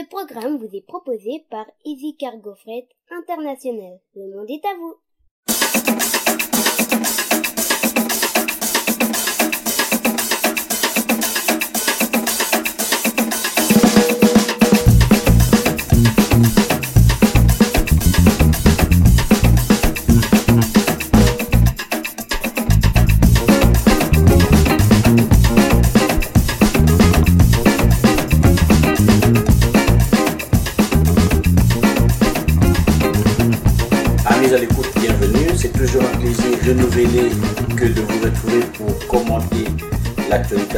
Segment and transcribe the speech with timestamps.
[0.00, 4.00] Ce programme vous est proposé par Easy Cargo Freight International.
[4.14, 4.94] Le monde est à vous.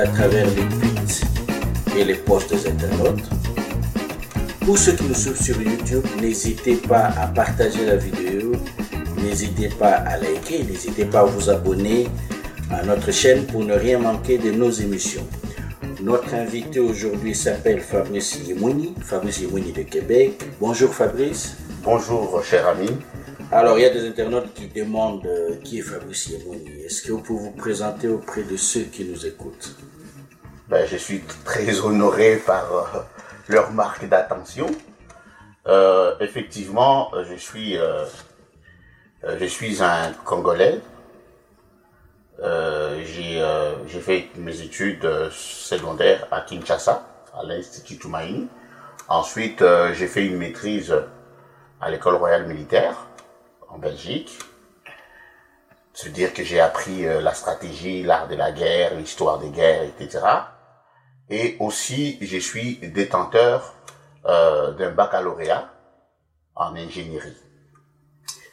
[0.02, 1.23] À travers les tweets
[1.97, 3.23] et les posts des internautes.
[4.66, 8.52] Pour ceux qui nous suivent sur YouTube, n'hésitez pas à partager la vidéo,
[9.19, 12.09] n'hésitez pas à liker, n'hésitez pas à vous abonner
[12.73, 15.27] à notre chaîne pour ne rien manquer de nos émissions.
[16.01, 20.42] Notre invité aujourd'hui s'appelle Fabrice Yemouni, Fabrice Yemouni de Québec.
[20.61, 21.55] Bonjour Fabrice.
[21.84, 22.89] Bonjour, cher ami.
[23.53, 26.70] Alors, il y a des internautes qui demandent euh, qui est Fabrice Yemouni.
[26.87, 29.77] Est-ce que vous pouvez vous présenter auprès de ceux qui nous écoutent?
[30.68, 32.84] Ben, je suis très honoré par euh,
[33.48, 34.70] leur marque d'attention.
[35.66, 38.04] Euh, effectivement, je suis, euh,
[39.24, 40.80] euh, je suis un Congolais.
[42.42, 48.48] Euh, J'ai euh, fait mes études euh, secondaires à Kinshasa, à l'Institut Toumaïni.
[49.08, 50.94] Ensuite, euh, j'ai fait une maîtrise
[51.80, 53.06] à l'école royale militaire
[53.69, 54.38] en Belgique.
[55.94, 59.82] Se dire que j'ai appris euh, la stratégie, l'art de la guerre, l'histoire des guerres,
[59.82, 60.24] etc.
[61.28, 63.74] Et aussi, je suis détenteur
[64.26, 65.70] euh, d'un baccalauréat
[66.54, 67.36] en ingénierie.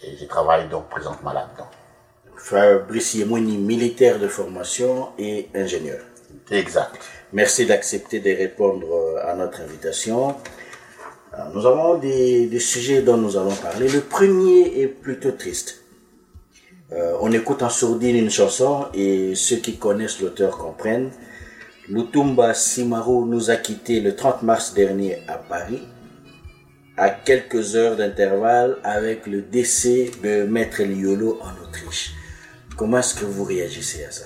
[0.02, 1.70] Et je travaille donc présentement là-dedans.
[2.38, 6.00] Fabrice Yemouni, militaire de formation et ingénieur.
[6.52, 6.98] Exact.
[7.34, 10.36] Merci d'accepter de répondre euh, à notre invitation.
[11.32, 13.88] Alors, Nous avons des, des sujets dont nous allons parler.
[13.88, 15.84] Le premier est plutôt triste.
[16.92, 21.12] Euh, on écoute en sourdine une chanson et ceux qui connaissent l'auteur comprennent.
[21.88, 25.82] Lutumba Simaro nous a quittés le 30 mars dernier à Paris,
[26.98, 32.14] à quelques heures d'intervalle avec le décès de Maître Liolo en Autriche.
[32.76, 34.26] Comment est-ce que vous réagissez à ça?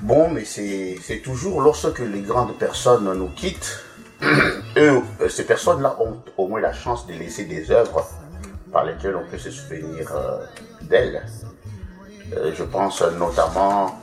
[0.00, 3.84] Bon, mais c'est c'est toujours lorsque les grandes personnes nous quittent,
[4.76, 8.06] eux, euh, ces personnes-là ont au moins la chance de laisser des œuvres
[8.72, 10.44] par lesquelles on peut se souvenir euh,
[10.82, 11.22] d'elles.
[12.36, 13.98] Euh, je pense notamment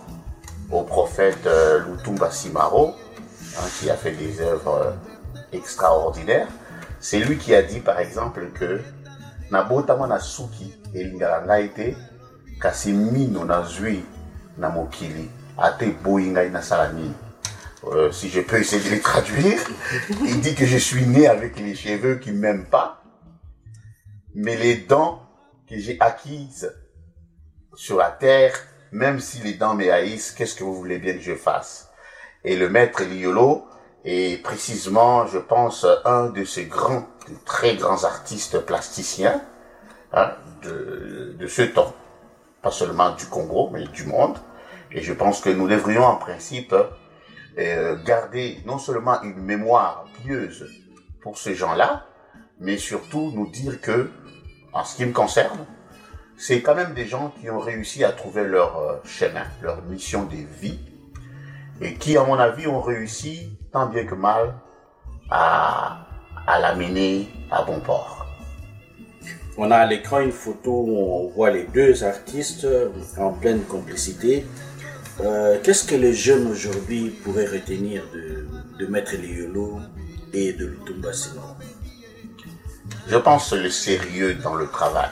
[0.72, 2.96] au prophète euh, Lutumba Simaro,
[3.58, 4.96] hein, qui a fait des œuvres
[5.54, 6.48] extraordinaires.
[7.00, 8.81] C'est lui qui a dit, par exemple, que
[9.52, 9.64] na
[11.75, 11.94] te
[12.59, 14.04] kasi mino nazwi
[14.58, 14.74] na
[15.58, 17.14] ate boyi ngai nasala nini
[17.88, 19.59] Euh, si je peux essayer de les traduire,
[20.24, 23.04] il dit que je suis né avec les cheveux qui m'aiment pas,
[24.35, 25.22] mais les dents
[25.68, 26.72] que j'ai acquises
[27.73, 28.53] sur la terre,
[28.91, 31.90] même si les dents me haïssent, qu'est-ce que vous voulez bien que je fasse?
[32.44, 33.66] Et le maître Liolo
[34.03, 37.07] est précisément, je pense, un de ces grands,
[37.45, 39.41] très grands artistes plasticiens
[40.13, 40.31] hein,
[40.62, 41.95] de, de ce temps,
[42.62, 44.38] pas seulement du Congo, mais du monde.
[44.91, 46.75] Et je pense que nous devrions en principe
[47.57, 50.69] euh, garder non seulement une mémoire pieuse
[51.22, 52.06] pour ces gens-là,
[52.59, 54.09] mais surtout nous dire que,
[54.75, 55.66] en ce qui me concerne,
[56.38, 60.25] c'est quand même des gens qui ont réussi à trouver leur euh, chemin, leur mission
[60.25, 60.80] de vie,
[61.81, 64.53] et qui, à mon avis, ont réussi, tant bien que mal,
[65.31, 66.06] à,
[66.46, 68.25] à l'amener à bon port.
[69.58, 72.68] On a à l'écran une photo où on voit les deux artistes
[73.18, 74.46] en pleine complicité.
[75.22, 78.46] Euh, Qu'est-ce que les jeunes aujourd'hui pourraient retenir de,
[78.78, 79.80] de Maître Liolo
[80.34, 81.56] et de Lutumba Simon
[83.08, 85.12] Je pense le sérieux dans le travail.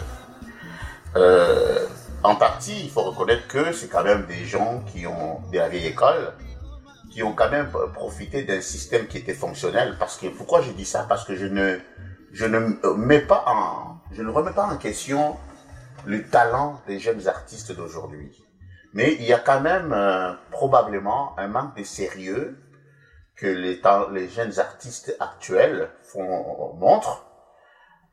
[1.16, 1.86] Euh,
[2.24, 5.70] en partie, il faut reconnaître que c'est quand même des gens qui ont de la
[5.70, 6.34] vieille école,
[7.12, 9.96] qui ont quand même profité d'un système qui était fonctionnel.
[10.00, 11.06] Parce que pourquoi je dis ça?
[11.08, 11.78] Parce que je ne
[12.32, 12.60] je ne
[12.96, 15.38] mets pas en je ne remets pas en question
[16.06, 18.44] le talent des jeunes artistes d'aujourd'hui.
[18.94, 22.58] Mais il y a quand même euh, probablement un manque de sérieux
[23.36, 23.82] que les,
[24.12, 27.23] les jeunes artistes actuels font, montrent,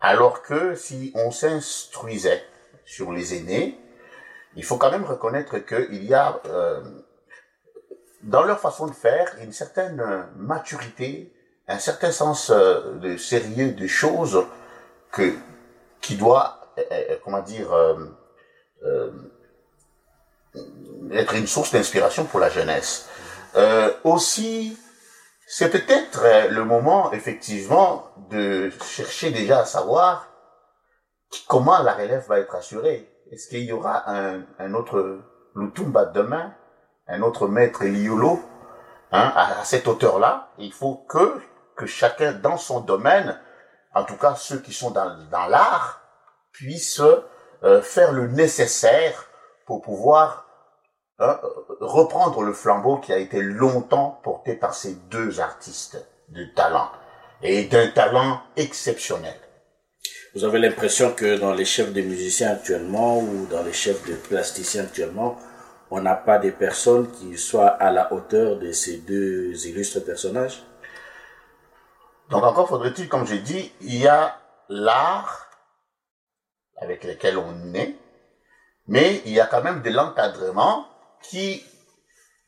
[0.01, 2.45] alors que si on s'instruisait
[2.85, 3.79] sur les aînés,
[4.57, 6.83] il faut quand même reconnaître qu'il y a euh,
[8.23, 11.33] dans leur façon de faire une certaine maturité,
[11.69, 14.45] un certain sens euh, de sérieux des choses
[15.13, 15.35] que
[16.01, 17.95] qui doit, euh, comment dire, euh,
[18.85, 19.11] euh,
[21.13, 23.07] être une source d'inspiration pour la jeunesse.
[24.05, 24.79] Aussi,
[25.53, 30.29] c'est peut-être euh, le moment, effectivement, de chercher déjà à savoir
[31.49, 33.11] comment la relève va être assurée.
[33.33, 35.19] Est-ce qu'il y aura un, autre
[35.57, 36.55] Lutumba demain,
[37.09, 38.41] un autre maître Liolo,
[39.11, 40.51] hein, à, cette hauteur-là?
[40.59, 41.41] Il faut que,
[41.75, 43.37] que chacun dans son domaine,
[43.93, 46.01] en tout cas ceux qui sont dans, dans l'art,
[46.53, 47.03] puissent
[47.65, 49.27] euh, faire le nécessaire
[49.67, 50.47] pour pouvoir
[51.23, 51.39] Hein,
[51.81, 56.91] reprendre le flambeau qui a été longtemps porté par ces deux artistes de talent
[57.43, 59.39] et d'un talent exceptionnel.
[60.35, 64.15] Vous avez l'impression que dans les chefs de musiciens actuellement ou dans les chefs de
[64.15, 65.37] plasticiens actuellement,
[65.91, 70.63] on n'a pas des personnes qui soient à la hauteur de ces deux illustres personnages?
[72.31, 74.39] Donc encore faudrait-il, comme j'ai dit, il y a
[74.71, 75.51] l'art
[76.79, 77.95] avec lequel on est,
[78.87, 80.87] mais il y a quand même de l'encadrement
[81.23, 81.65] qui,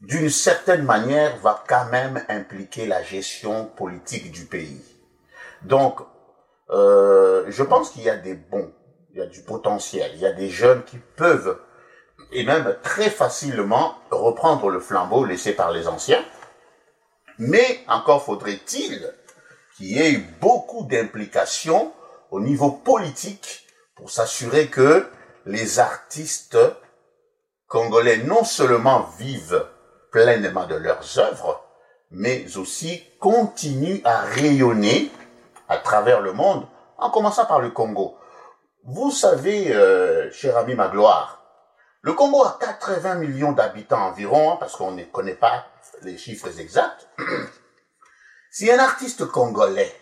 [0.01, 4.83] d'une certaine manière, va quand même impliquer la gestion politique du pays.
[5.63, 6.01] Donc,
[6.71, 8.73] euh, je pense qu'il y a des bons,
[9.13, 11.59] il y a du potentiel, il y a des jeunes qui peuvent,
[12.33, 16.25] et même très facilement, reprendre le flambeau laissé par les anciens.
[17.39, 19.13] Mais encore faudrait-il
[19.77, 21.93] qu'il y ait beaucoup d'implications
[22.31, 23.67] au niveau politique
[23.97, 25.07] pour s'assurer que
[25.45, 26.59] les artistes
[27.73, 29.67] Congolais non seulement vivent
[30.11, 31.65] pleinement de leurs œuvres,
[32.11, 35.11] mais aussi continuent à rayonner
[35.71, 36.67] à travers le monde,
[36.99, 38.19] en commençant par le Congo.
[38.85, 41.43] Vous savez, euh, cher ami Magloire,
[42.03, 45.65] le Congo a 80 millions d'habitants environ, hein, parce qu'on ne connaît pas
[46.03, 47.09] les chiffres exacts.
[48.51, 49.97] si un artiste congolais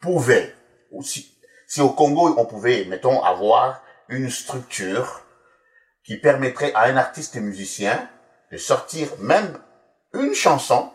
[0.00, 0.54] pouvait,
[0.92, 5.25] ou si, si au Congo on pouvait, mettons, avoir une structure
[6.06, 8.08] qui permettrait à un artiste et musicien
[8.52, 9.58] de sortir même
[10.14, 10.92] une chanson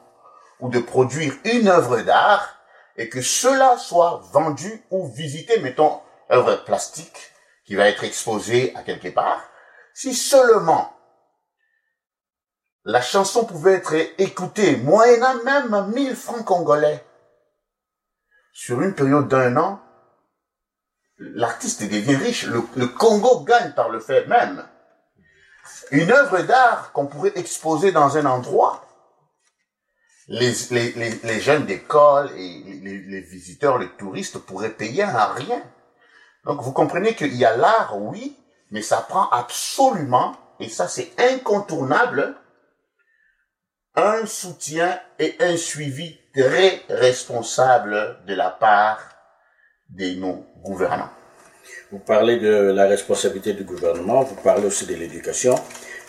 [0.61, 2.57] ou de produire une œuvre d'art
[2.95, 5.99] et que cela soit vendu ou visité, mettons,
[6.31, 7.31] œuvre plastique
[7.65, 9.43] qui va être exposée à quelque part,
[9.93, 10.93] si seulement
[12.85, 17.05] la chanson pouvait être écoutée moyennant même 1000 francs congolais
[18.53, 19.81] sur une période d'un an,
[21.17, 22.45] l'artiste devient riche.
[22.45, 24.65] Le, le, Congo gagne par le fait même
[25.91, 28.87] une œuvre d'art qu'on pourrait exposer dans un endroit,
[30.27, 35.61] les, jeunes d'école et les, visiteurs, les touristes pourraient payer un rien.
[36.45, 38.37] Donc vous comprenez qu'il y a l'art, oui,
[38.71, 42.35] mais ça prend absolument, et ça c'est incontournable,
[43.95, 48.99] un soutien et un suivi très responsable de la part
[49.89, 51.11] des non-gouvernants.
[51.91, 55.55] Vous parlez de la responsabilité du gouvernement, vous parlez aussi de l'éducation.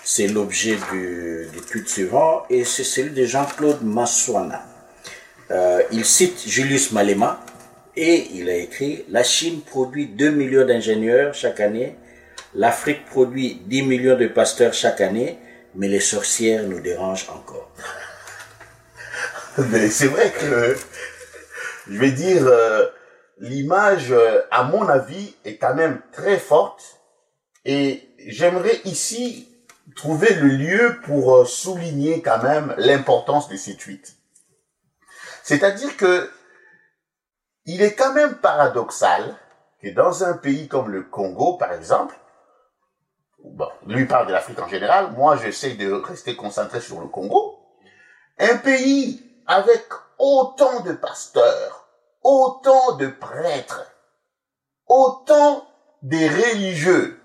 [0.04, 4.64] C'est l'objet du, du tweet suivant et c'est celui de Jean-Claude Massoana.
[5.50, 7.44] Euh, il cite Julius Malema
[7.96, 11.96] et il a écrit La Chine produit 2 millions d'ingénieurs chaque année,
[12.54, 15.36] l'Afrique produit 10 millions de pasteurs chaque année,
[15.74, 17.72] mais les sorcières nous dérangent encore.
[19.70, 20.76] Mais c'est vrai que,
[21.90, 22.86] je vais dire, euh,
[23.42, 27.00] l'image, euh, à mon avis, est quand même très forte.
[27.64, 29.48] Et j'aimerais ici
[29.96, 34.16] trouver le lieu pour euh, souligner quand même l'importance de ces tweets.
[35.42, 36.30] C'est-à-dire que
[37.66, 39.36] il est quand même paradoxal
[39.80, 42.14] que dans un pays comme le Congo, par exemple,
[43.44, 47.58] bon, lui parle de l'Afrique en général, moi j'essaie de rester concentré sur le Congo,
[48.38, 49.84] un pays avec
[50.18, 51.81] autant de pasteurs,
[52.22, 53.84] autant de prêtres,
[54.86, 55.66] autant
[56.02, 57.20] des religieux,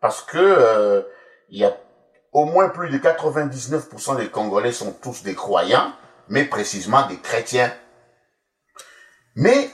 [0.00, 1.02] parce que euh,
[1.48, 1.76] il y a
[2.32, 5.92] au moins plus de 99% des Congolais sont tous des croyants,
[6.28, 7.72] mais précisément des chrétiens.
[9.34, 9.70] Mais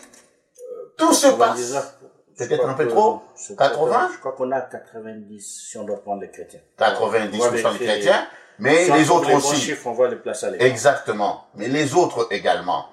[0.97, 1.95] tout se passe.
[2.37, 3.23] Peut-être un peu trop
[3.57, 6.61] 80 Je crois qu'on a 90 si on doit prendre les chrétiens.
[6.79, 8.27] 90% des chrétiens,
[8.59, 9.57] mais les autres aussi.
[9.57, 11.47] Chiffres, on voit les places à Exactement.
[11.55, 12.87] Mais les autres également.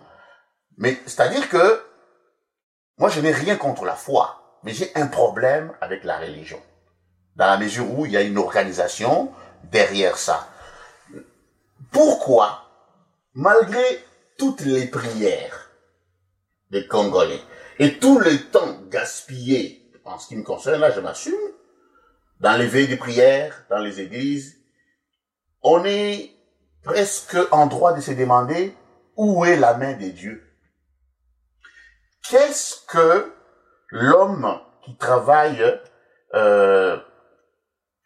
[0.81, 1.83] Mais c'est-à-dire que
[2.97, 6.59] moi, je n'ai rien contre la foi, mais j'ai un problème avec la religion.
[7.35, 9.31] Dans la mesure où il y a une organisation
[9.71, 10.49] derrière ça.
[11.91, 12.67] Pourquoi,
[13.33, 14.03] malgré
[14.37, 15.71] toutes les prières
[16.71, 17.41] des Congolais
[17.77, 21.33] et tout le temps gaspillé, en ce qui me concerne, là, je m'assume,
[22.39, 24.57] dans les veilles de prière, dans les églises,
[25.61, 26.31] on est
[26.83, 28.75] presque en droit de se demander
[29.15, 30.50] où est la main de Dieu
[32.29, 33.31] qu'est-ce que
[33.89, 35.63] l'homme qui travaille,
[36.33, 36.97] euh,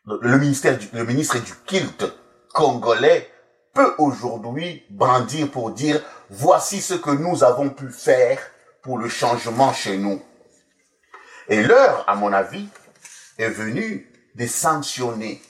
[0.05, 2.05] le, ministère le ministre du culte
[2.53, 3.29] congolais
[3.73, 8.39] peut aujourd'hui brandir pour dire voici ce que nous avons pu faire
[8.81, 10.21] pour le changement chez nous.
[11.47, 12.67] Et l'heure, à mon avis,
[13.37, 15.41] est venue de sanctionner,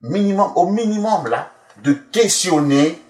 [0.00, 3.00] minimum, au minimum là, de questionner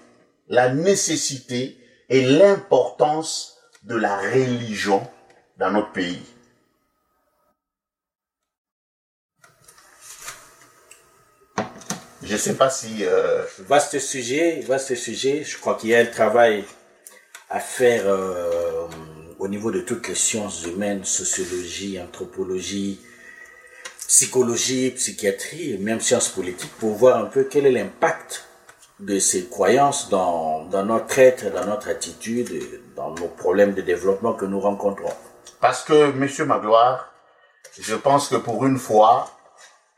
[0.47, 1.77] la nécessité
[2.09, 3.50] et l'importance
[3.83, 5.07] de la religion
[5.57, 6.21] dans notre pays.
[12.23, 13.03] Je ne sais pas si...
[13.03, 13.43] Euh...
[13.59, 15.43] Vaste sujet, vaste sujet.
[15.43, 16.63] Je crois qu'il y a un travail
[17.49, 18.87] à faire euh,
[19.39, 23.01] au niveau de toutes les sciences humaines, sociologie, anthropologie,
[24.07, 28.45] psychologie, psychiatrie même sciences politiques pour voir un peu quel est l'impact
[28.99, 32.49] de ces croyances dans, dans notre être, dans notre attitude,
[33.01, 35.13] dans nos problèmes de développement que nous rencontrons.
[35.59, 37.11] Parce que, Monsieur Magloire,
[37.79, 39.31] je pense que pour une fois,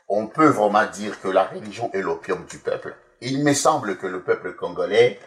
[0.08, 2.94] on peut vraiment dire que la religion est l'opium du peuple.
[3.20, 5.18] Il me semble que le peuple congolais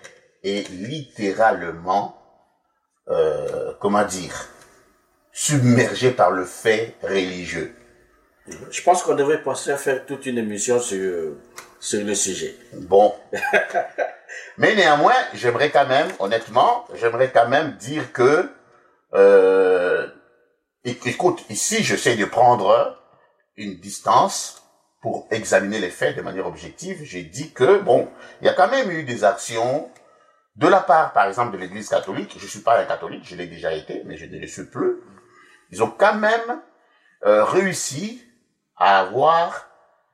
[0.44, 2.20] est littéralement,
[3.10, 4.48] euh, comment dire,
[5.32, 7.76] submergé par le fait religieux.
[8.72, 11.34] Je pense qu'on devrait penser à faire toute une émission sur,
[11.80, 12.56] sur le sujet.
[12.74, 13.14] Bon.
[14.58, 18.50] Mais néanmoins, j'aimerais quand même, honnêtement, j'aimerais quand même dire que,
[19.14, 20.08] euh,
[20.84, 22.98] écoute, ici, j'essaie de prendre
[23.56, 24.64] une distance
[25.02, 27.04] pour examiner les faits de manière objective.
[27.04, 28.10] J'ai dit que, bon,
[28.42, 29.90] il y a quand même eu des actions
[30.56, 32.36] de la part, par exemple, de l'Église catholique.
[32.40, 34.98] Je suis pas un catholique, je l'ai déjà été, mais je ne le suis plus.
[35.70, 36.62] Ils ont quand même
[37.26, 38.24] euh, réussi
[38.76, 39.68] à avoir,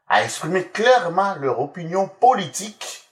[0.07, 3.02] à exprimer clairement leur opinion politique.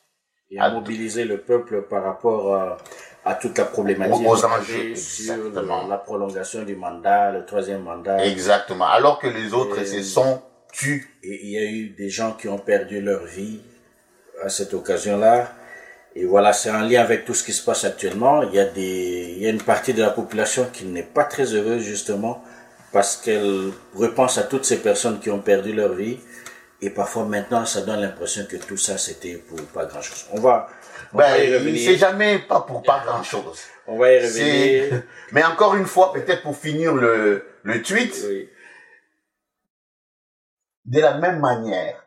[0.52, 2.78] Et à, mobiliser le peuple par rapport à,
[3.24, 5.36] à toute la problématique aux enjeux sur
[5.90, 8.26] la prolongation du mandat, le troisième mandat.
[8.26, 8.88] Exactement.
[8.88, 10.42] Alors que les autres et, se sont
[10.72, 11.18] tus.
[11.24, 13.62] Et il y a eu des gens qui ont perdu leur vie
[14.44, 15.54] à cette occasion-là.
[16.16, 18.44] Et voilà, c'est en lien avec tout ce qui se passe actuellement.
[18.44, 21.24] Il y a des, il y a une partie de la population qui n'est pas
[21.24, 22.44] très heureuse justement
[22.92, 26.20] parce qu'elle repense à toutes ces personnes qui ont perdu leur vie.
[26.82, 30.26] Et parfois maintenant, ça donne l'impression que tout ça, c'était pour pas grand-chose.
[30.32, 30.68] On va,
[31.14, 31.80] on ben, va y revenir.
[31.86, 33.60] C'est jamais pas pour pas grand-chose.
[33.86, 35.04] On va y revenir.
[35.32, 38.16] Mais encore une fois, peut-être pour finir le, le tweet.
[38.28, 38.50] Oui.
[40.86, 42.04] De la même manière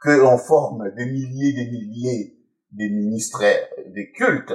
[0.00, 2.36] que l'on forme des milliers, des milliers
[2.72, 3.44] de ministres
[3.86, 4.52] de culte,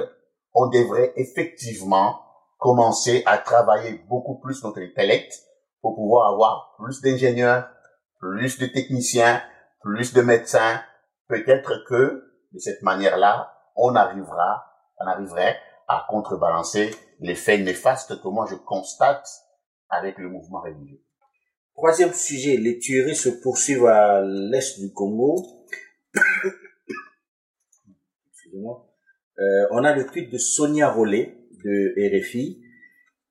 [0.52, 2.20] on devrait effectivement
[2.58, 5.32] commencer à travailler beaucoup plus notre intellect
[5.80, 7.68] pour pouvoir avoir plus d'ingénieurs,
[8.18, 9.42] plus de techniciens,
[9.80, 10.80] plus de médecins.
[11.28, 14.64] Peut-être que de cette manière-là, on arrivera,
[14.98, 15.58] on arriverait
[15.88, 19.26] à contrebalancer les faits néfastes que moi je constate
[19.88, 21.00] avec le mouvement religieux.
[21.74, 25.36] Troisième sujet, les tueries se poursuivent à l'est du Congo.
[28.32, 28.88] Excusez-moi.
[29.38, 32.62] Euh, on a le tweet de Sonia Rollet de RFI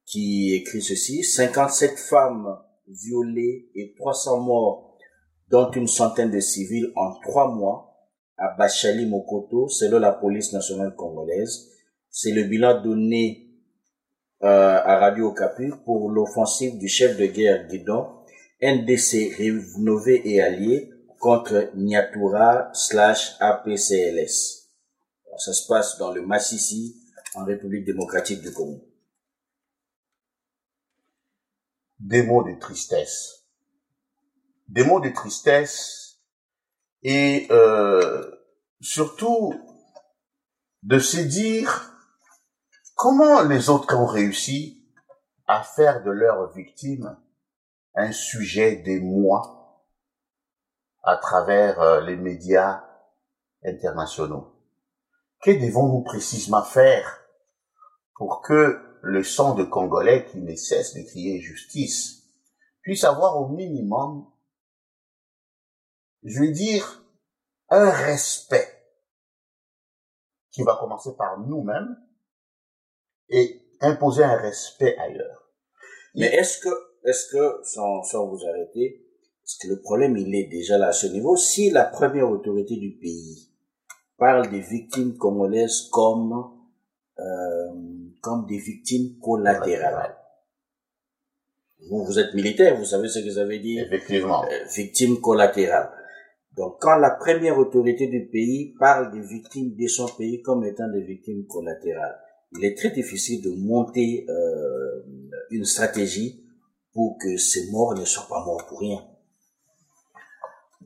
[0.06, 4.98] qui écrit ceci 57 femmes violées et 300 morts,
[5.50, 7.96] dont une centaine de civils en trois mois
[8.38, 11.72] à Bachali Mokoto, selon la police nationale congolaise.
[12.10, 13.46] C'est le bilan donné
[14.44, 18.08] euh, à Radio Okapi pour l'offensive du chef de guerre Guidon,
[18.62, 20.90] NDC rénové et allié
[21.20, 24.70] contre Niatura slash APCLS.
[25.38, 26.96] ça se passe dans le Massissi,
[27.36, 28.82] en République démocratique du Congo.
[32.06, 33.48] Des mots de tristesse.
[34.68, 36.20] Des mots de tristesse
[37.02, 38.32] et euh,
[38.80, 39.56] surtout
[40.84, 41.92] de se dire
[42.94, 44.88] comment les autres ont réussi
[45.48, 47.18] à faire de leurs victimes
[47.96, 49.84] un sujet des mois
[51.02, 52.84] à travers euh, les médias
[53.64, 54.54] internationaux.
[55.42, 57.20] Que devons-nous précisément faire
[58.14, 62.24] pour que le sang de Congolais qui ne cesse de crier justice
[62.82, 64.26] puisse avoir au minimum,
[66.24, 67.06] je veux dire,
[67.70, 68.68] un respect
[70.50, 71.96] qui va commencer par nous-mêmes
[73.30, 75.52] et imposer un respect ailleurs.
[76.16, 76.70] Mais est-ce que,
[77.04, 79.06] est-ce que, sans, sans vous arrêter,
[79.44, 81.36] est-ce que le problème, il est déjà là à ce niveau?
[81.36, 83.52] Si la première autorité du pays
[84.18, 86.60] parle des victimes congolaises comme,
[87.20, 90.18] euh, comme des victimes collatérales.
[91.88, 93.86] Vous, vous êtes militaire, vous savez ce que ça veut dire?
[93.86, 94.44] Effectivement.
[94.46, 95.92] Euh, victime collatérale.
[96.58, 100.90] Donc, quand la première autorité du pays parle des victimes de son pays comme étant
[100.90, 102.20] des victimes collatérales,
[102.54, 105.04] il est très difficile de monter euh,
[105.52, 106.44] une stratégie
[106.94, 109.06] pour que ces morts ne soient pas morts pour rien.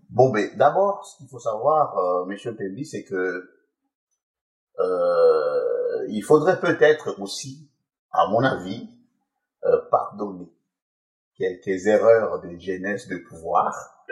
[0.09, 3.49] Bon, mais d'abord, ce qu'il faut savoir, euh, Monsieur Pembi, c'est que
[4.79, 7.69] euh, euh, il faudrait peut-être aussi,
[8.11, 8.89] à mon avis,
[9.65, 10.51] euh, pardonner
[11.37, 14.05] quelques erreurs de jeunesse de pouvoir,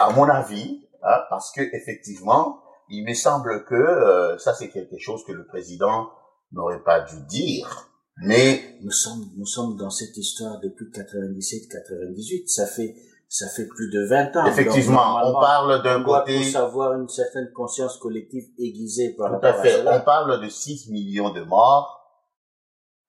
[0.00, 4.98] à mon avis, hein, parce que effectivement, il me semble que euh, ça c'est quelque
[4.98, 6.10] chose que le président
[6.52, 7.86] n'aurait pas dû dire.
[8.22, 12.48] Mais nous sommes, nous sommes dans cette histoire depuis 97-98.
[12.48, 12.94] Ça fait,
[13.30, 14.46] ça fait plus de 20 ans.
[14.46, 16.36] Effectivement, on parle d'un côté.
[16.36, 19.86] Pour savoir une certaine conscience collective aiguisée par Tout à fait.
[19.86, 22.10] on parle de 6 millions de morts,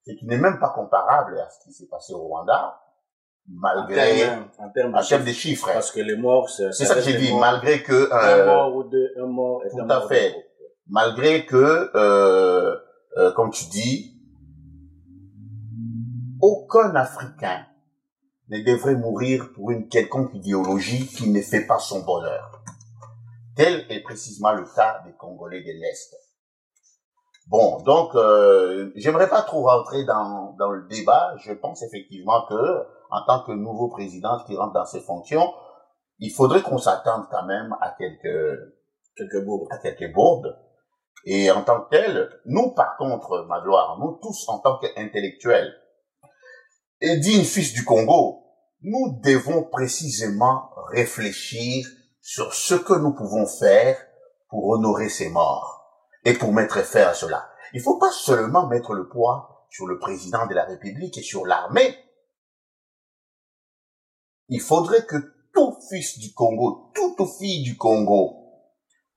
[0.06, 2.78] ce qui n'est même pas comparable à ce qui s'est passé au Rwanda
[3.48, 4.24] malgré
[4.60, 5.68] en termes, en termes, de, chiffres.
[5.74, 9.10] Parce que les morts, c'est ça que j'ai dit, malgré que un mort ou deux,
[9.20, 10.36] un mort, tout à fait,
[10.88, 12.78] malgré que euh,
[13.18, 14.22] euh, comme tu dis,
[16.40, 17.66] aucun Africain
[18.52, 22.62] ne devrait mourir pour une quelconque idéologie qui ne fait pas son bonheur.
[23.56, 26.16] Tel est précisément le cas des Congolais de l'Est.
[27.48, 31.34] Bon, donc euh, j'aimerais pas trop rentrer dans, dans le débat.
[31.38, 35.54] Je pense effectivement que en tant que nouveau président qui rentre dans ses fonctions,
[36.20, 38.60] il faudrait qu'on s'attende quand même à quelques
[39.16, 39.68] quelques bourdes.
[39.72, 40.58] À quelques bourdes.
[41.24, 45.74] Et en tant que tel, nous par contre, Magloire, nous tous en tant qu'intellectuels,
[47.02, 48.41] et dignes fils du Congo,
[48.84, 51.88] nous devons précisément réfléchir
[52.22, 53.98] sur ce que nous pouvons faire
[54.50, 57.50] pour honorer ces morts et pour mettre fin à cela.
[57.74, 61.24] Il ne faut pas seulement mettre le poids sur le président de la République et
[61.24, 61.98] sur l'armée.
[64.50, 65.18] Il faudrait que
[65.54, 68.42] tout fils du Congo, toute fille du Congo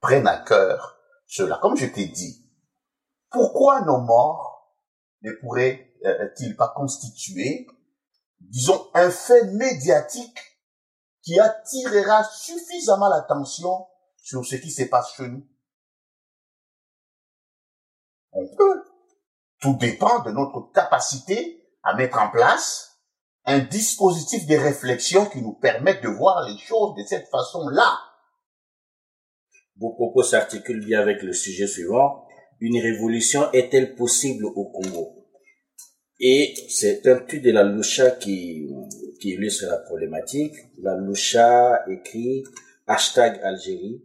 [0.01, 1.59] prenne à cœur cela.
[1.61, 2.49] Comme je t'ai dit,
[3.31, 4.75] pourquoi nos morts
[5.23, 7.67] ne pourraient-ils pas constituer,
[8.51, 10.39] disons, un fait médiatique
[11.23, 13.87] qui attirera suffisamment l'attention
[14.17, 15.47] sur ce qui se passe chez nous
[18.33, 18.85] On peut.
[19.61, 23.01] Tout dépend de notre capacité à mettre en place
[23.47, 27.99] un dispositif de réflexion qui nous permette de voir les choses de cette façon-là.
[29.77, 32.27] Vos propos s'articulent bien avec le sujet suivant.
[32.61, 35.24] Une révolution est-elle possible au Congo?
[36.21, 38.69] Et c'est un tuit de la Loucha qui,
[39.21, 40.55] qui illustre la problématique.
[40.81, 42.45] La Loucha écrit
[42.87, 44.03] hashtag Algérie,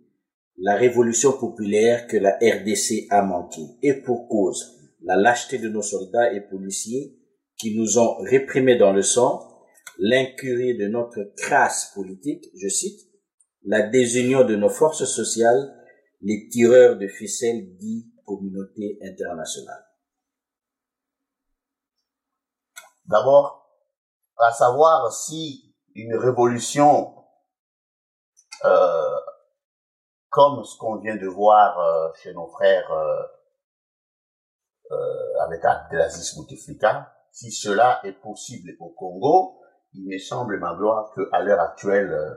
[0.58, 3.62] la révolution populaire que la RDC a manqué.
[3.82, 7.16] Et pour cause, la lâcheté de nos soldats et policiers
[7.58, 9.42] qui nous ont réprimés dans le sang,
[10.00, 13.00] l'incurie de notre crasse politique, je cite,
[13.66, 15.76] la désunion de nos forces sociales,
[16.22, 19.89] les tireurs de ficelles dits communauté internationale.
[23.10, 23.68] D'abord,
[24.38, 27.16] à savoir si une révolution
[28.66, 29.16] euh,
[30.30, 33.24] comme ce qu'on vient de voir euh, chez nos frères euh,
[34.92, 39.60] euh avec Abdelaziz Bouteflika, si cela est possible au Congo,
[39.94, 42.36] il me semble, ma gloire, qu'à l'heure actuelle, euh,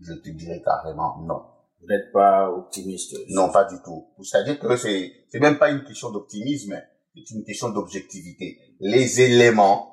[0.00, 1.44] je te dirais carrément non.
[1.80, 4.14] Vous n'êtes pas optimiste Non, pas du tout.
[4.22, 6.80] C'est-à-dire que c'est, c'est même pas une question d'optimisme,
[7.14, 8.76] c'est une question d'objectivité.
[8.80, 9.89] Les éléments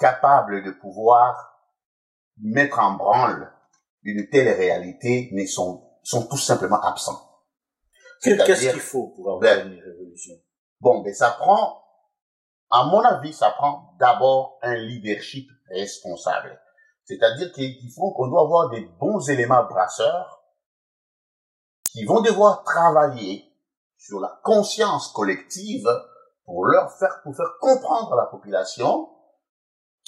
[0.00, 1.50] capables de pouvoir
[2.38, 3.52] mettre en branle
[4.02, 7.20] une telle réalité ne sont, sont tout simplement absents.
[8.22, 10.34] Qu'est-ce qu'il faut pour avoir ben, une révolution?
[10.80, 11.82] Bon, mais ça prend,
[12.70, 16.60] à mon avis, ça prend d'abord un leadership responsable.
[17.04, 20.42] C'est-à-dire qu'il faut qu'on doit avoir des bons éléments brasseurs
[21.92, 23.52] qui vont devoir travailler
[23.98, 25.88] sur la conscience collective
[26.44, 29.08] pour leur faire, pour faire comprendre à la population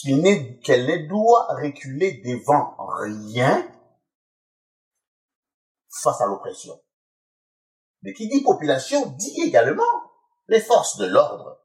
[0.04, 3.66] qu'elle ne doit reculer devant rien
[6.02, 6.80] face à l'oppression.
[8.02, 9.82] Mais qui dit population dit également
[10.48, 11.58] les forces de l'ordre.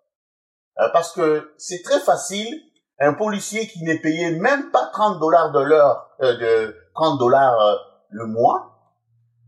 [0.80, 2.62] Euh, parce que c'est très facile
[3.00, 7.60] un policier qui n'est payé même pas 30 dollars de l'heure, euh, de 30 dollars
[7.60, 7.76] euh,
[8.10, 8.80] le mois,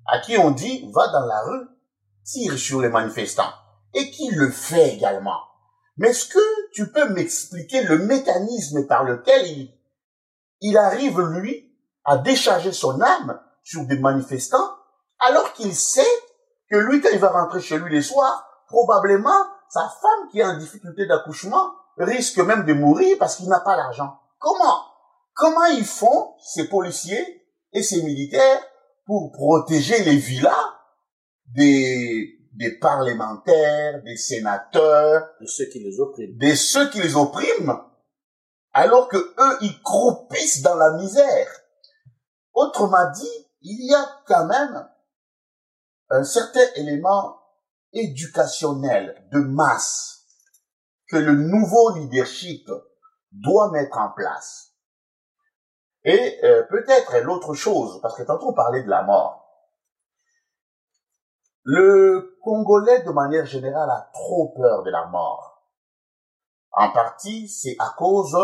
[0.07, 1.67] à qui on dit va dans la rue,
[2.23, 3.53] tire sur les manifestants,
[3.93, 5.48] et qui le fait également.
[5.99, 9.69] Mais est-ce que tu peux m'expliquer le mécanisme par lequel
[10.61, 14.77] il, arrive, lui, à décharger son âme sur des manifestants,
[15.19, 16.01] alors qu'il sait
[16.71, 20.45] que lui, quand il va rentrer chez lui les soirs, probablement, sa femme qui est
[20.45, 24.21] en difficulté d'accouchement risque même de mourir parce qu'il n'a pas l'argent.
[24.37, 24.85] Comment?
[25.33, 28.61] Comment ils font, ces policiers et ces militaires,
[29.05, 30.73] pour protéger les villas
[31.47, 37.83] des, des parlementaires, des sénateurs, de ceux qui les oppriment, de ceux qui les oppriment,
[38.73, 41.47] alors que eux, ils croupissent dans la misère.
[42.53, 44.87] Autrement dit, il y a quand même
[46.09, 47.39] un certain élément
[47.93, 50.25] éducationnelle de masse
[51.07, 52.69] que le nouveau leadership
[53.31, 54.73] doit mettre en place.
[56.03, 59.39] Et euh, peut-être l'autre chose, parce que tantôt on parlait de la mort.
[61.63, 65.63] Le Congolais, de manière générale, a trop peur de la mort.
[66.71, 68.37] En partie, c'est à cause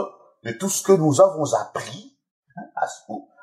[0.43, 2.17] de tout ce que nous avons appris
[2.57, 2.63] hein,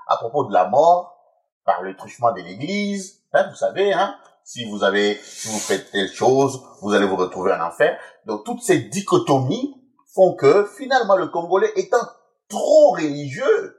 [0.08, 1.16] à, propos de la mort
[1.64, 3.22] par le truchement de l'Église.
[3.32, 7.16] Hein, vous savez, hein, si vous avez, si vous faites telle chose, vous allez vous
[7.16, 7.98] retrouver en enfer.
[8.26, 9.74] Donc toutes ces dichotomies
[10.14, 12.06] font que finalement le Congolais étant
[12.48, 13.78] trop religieux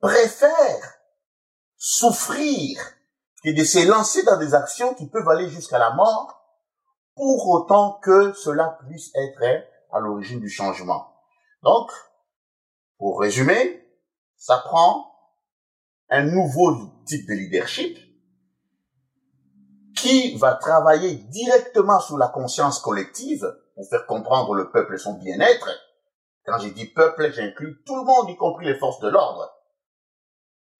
[0.00, 0.94] préfère
[1.76, 2.78] souffrir
[3.44, 6.38] et de se lancer dans des actions qui peuvent aller jusqu'à la mort
[7.14, 11.14] pour autant que cela puisse être à l'origine du changement.
[11.62, 11.90] Donc,
[12.98, 13.84] pour résumer,
[14.36, 15.12] ça prend
[16.10, 17.98] un nouveau type de leadership
[19.96, 25.68] qui va travailler directement sur la conscience collective pour faire comprendre le peuple son bien-être.
[26.44, 29.52] Quand j'ai dit peuple, j'inclus tout le monde, y compris les forces de l'ordre.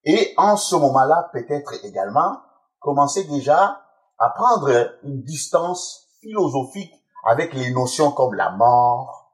[0.04, 2.40] Et en ce moment-là, peut-être également,
[2.80, 3.82] commencer déjà
[4.18, 6.92] à prendre une distance philosophique
[7.24, 9.32] avec les notions comme la mort,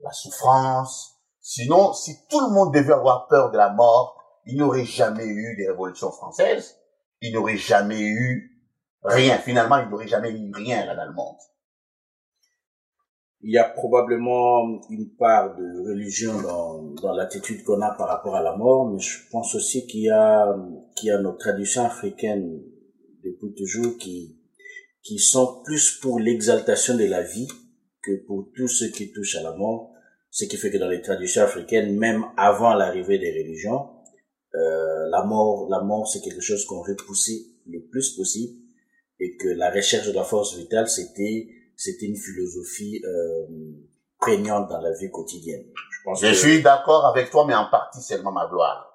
[0.00, 1.16] la souffrance.
[1.40, 5.26] Sinon, si tout le monde devait avoir peur de la mort, il n'y aurait jamais
[5.26, 6.76] eu des révolutions françaises,
[7.20, 8.68] il n'y aurait jamais eu
[9.02, 9.38] rien.
[9.38, 11.36] Finalement, il n'y aurait jamais eu rien là dans le monde.
[13.44, 18.36] Il y a probablement une part de religion dans, dans l'attitude qu'on a par rapport
[18.36, 20.46] à la mort, mais je pense aussi qu'il y a,
[20.94, 22.62] qu'il y a nos traditions africaines
[23.24, 24.36] depuis toujours qui,
[25.02, 27.48] qui sont plus pour l'exaltation de la vie
[28.02, 29.90] que pour tout ce qui touche à la mort.
[30.30, 33.90] Ce qui fait que dans les traditions africaines, même avant l'arrivée des religions,
[34.54, 38.58] euh, la mort, la mort, c'est quelque chose qu'on repoussait le plus possible
[39.20, 43.46] et que la recherche de la force vitale, c'était, c'était une philosophie euh,
[44.18, 45.64] prégnante dans la vie quotidienne.
[45.74, 48.91] Je, pense Je suis d'accord avec toi, mais en partie seulement ma gloire.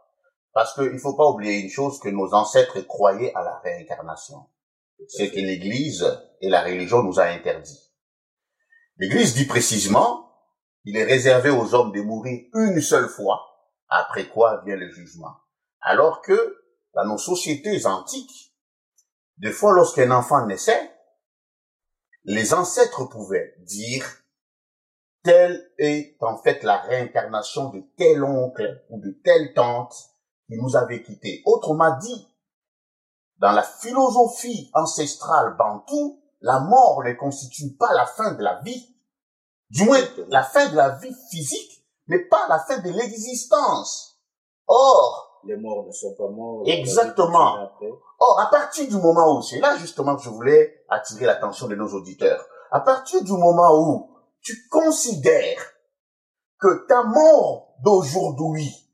[0.58, 4.48] Parce qu'il ne faut pas oublier une chose que nos ancêtres croyaient à la réincarnation.
[5.08, 6.04] C'est que l'Église
[6.42, 7.94] et la religion nous a interdit.
[8.98, 10.32] L'Église dit précisément,
[10.84, 13.40] il est réservé aux hommes de mourir une seule fois,
[13.88, 15.36] après quoi vient le jugement.
[15.80, 16.58] Alors que
[16.96, 18.56] dans nos sociétés antiques,
[19.38, 20.92] des fois lorsqu'un enfant naissait,
[22.24, 24.08] les ancêtres pouvaient dire
[25.22, 30.17] telle est en fait la réincarnation de tel oncle ou de telle tante
[30.48, 31.42] qui nous avait quittés.
[31.46, 32.28] Autrement dit,
[33.38, 38.96] dans la philosophie ancestrale bantou, la mort ne constitue pas la fin de la vie,
[39.70, 44.20] du moins la fin de la vie physique, mais pas la fin de l'existence.
[44.68, 46.64] Or, les morts ne sont pas morts.
[46.66, 47.70] Exactement.
[48.20, 51.76] Or, à partir du moment où, c'est là justement que je voulais attirer l'attention de
[51.76, 54.10] nos auditeurs, à partir du moment où
[54.42, 55.74] tu considères
[56.60, 58.87] que ta mort d'aujourd'hui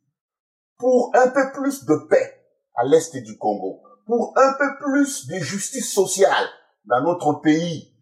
[0.84, 5.36] pour un peu plus de paix à l'est du Congo, pour un peu plus de
[5.36, 6.46] justice sociale
[6.84, 7.96] dans notre pays,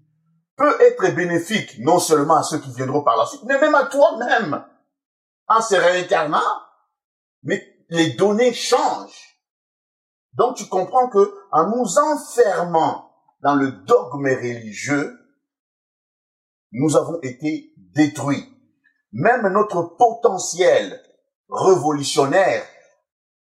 [0.58, 3.84] peut être bénéfique non seulement à ceux qui viendront par la suite, mais même à
[3.84, 4.66] toi-même,
[5.48, 6.40] en se réincarnant.
[7.44, 9.38] Mais les données changent.
[10.34, 13.12] Donc tu comprends que en nous enfermant
[13.44, 15.20] dans le dogme religieux,
[16.72, 18.52] nous avons été détruits.
[19.12, 21.00] Même notre potentiel
[21.52, 22.66] révolutionnaire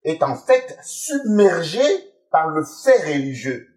[0.03, 1.83] est en fait submergé
[2.31, 3.69] par le fait religieux.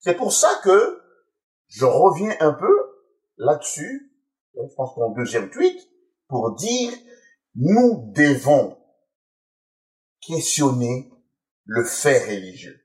[0.00, 1.02] C'est pour ça que
[1.68, 2.72] je reviens un peu
[3.38, 4.12] là-dessus,
[4.54, 5.80] je pense mon deuxième tweet,
[6.28, 6.92] pour dire
[7.54, 8.78] nous devons
[10.20, 11.12] questionner
[11.64, 12.78] le fait religieux.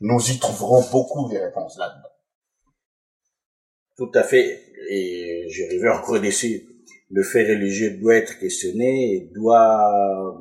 [0.00, 2.08] Nous y trouverons beaucoup de réponses là-dedans.
[3.96, 4.72] Tout à fait.
[4.88, 6.69] Et je reviens encore dessus
[7.10, 10.38] le fait religieux doit être questionné et doit,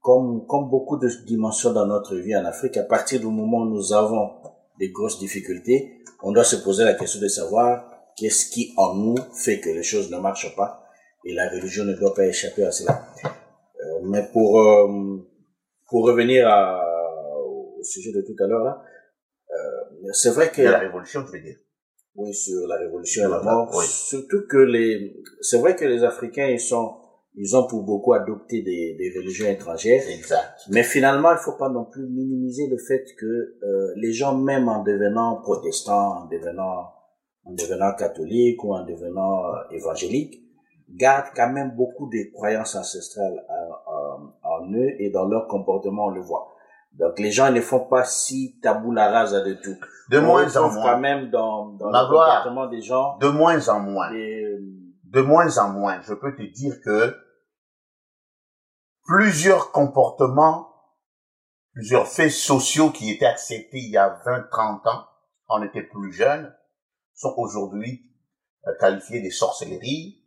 [0.00, 3.70] comme, comme beaucoup de dimensions dans notre vie en Afrique, à partir du moment où
[3.70, 4.30] nous avons
[4.78, 9.16] des grosses difficultés, on doit se poser la question de savoir qu'est-ce qui en nous
[9.32, 10.84] fait que les choses ne marchent pas
[11.24, 13.06] et la religion ne doit pas échapper à cela.
[13.24, 15.24] Euh, mais pour, euh,
[15.88, 16.80] pour revenir à,
[17.46, 18.82] au sujet de tout à l'heure
[19.50, 20.62] euh, c'est vrai que...
[20.62, 21.56] La révolution, tu veux dire?
[22.16, 23.82] Oui, sur la révolution et la mort.
[23.82, 26.96] Surtout que les, c'est vrai que les Africains, ils sont,
[27.34, 30.02] ils ont pour beaucoup adopté des, des religions étrangères.
[30.08, 30.60] Exact.
[30.68, 34.68] Mais finalement, il faut pas non plus minimiser le fait que euh, les gens, même
[34.68, 36.92] en devenant protestants, en devenant,
[37.44, 40.42] en devenant catholiques ou en devenant euh, évangéliques,
[40.90, 46.10] gardent quand même beaucoup de croyances ancestrales en, en, eux et dans leur comportement, on
[46.10, 46.51] le voit.
[46.98, 49.76] Donc les gens ne font pas si tabou la rasa de tout.
[50.10, 50.92] De On moins en moins.
[50.92, 52.42] quand même dans, dans le gloire.
[52.44, 54.10] comportement des gens De moins en moins.
[54.10, 54.58] des,
[55.04, 56.00] De moins en moins.
[56.02, 57.16] Je peux te dire que
[59.04, 60.68] plusieurs comportements,
[61.72, 65.04] plusieurs faits sociaux qui étaient acceptés il y a 20, 30 ans,
[65.48, 66.54] on était plus jeunes,
[67.14, 68.10] sont aujourd'hui
[68.66, 70.18] euh, qualifiés de sorcellerie.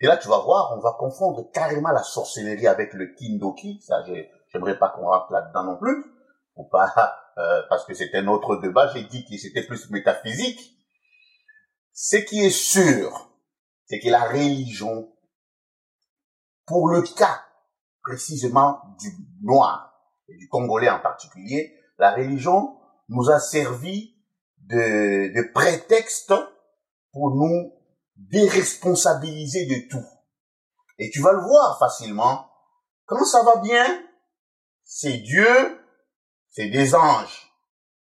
[0.00, 3.80] Et là, tu vas voir, on va confondre carrément la sorcellerie avec le kindoki.
[3.82, 6.04] Ça, j'ai- j'aimerais pas qu'on rentre là-dedans non plus.
[6.56, 6.92] Ou pas,
[7.38, 8.92] euh, parce que c'est un autre débat.
[8.92, 10.76] J'ai dit que c'était plus métaphysique.
[11.92, 13.30] Ce qui est sûr,
[13.86, 15.12] c'est que la religion,
[16.66, 17.44] pour le cas
[18.02, 19.10] précisément du
[19.42, 19.94] noir
[20.28, 22.76] et du congolais en particulier, la religion
[23.08, 24.16] nous a servi
[24.58, 26.32] de, de prétexte
[27.12, 27.72] pour nous
[28.16, 30.06] déresponsabiliser de tout.
[30.98, 32.46] Et tu vas le voir facilement.
[33.06, 33.86] Quand ça va bien,
[34.92, 35.80] c'est Dieu,
[36.50, 37.54] c'est des anges.